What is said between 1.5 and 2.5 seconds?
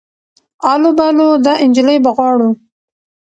انجلۍ به غواړو